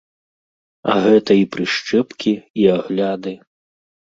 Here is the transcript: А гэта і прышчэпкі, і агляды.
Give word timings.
А 0.93 0.95
гэта 1.03 1.31
і 1.41 1.43
прышчэпкі, 1.57 2.33
і 2.63 2.67
агляды. 2.79 3.37